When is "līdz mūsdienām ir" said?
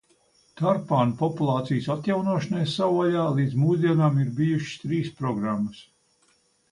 3.41-4.31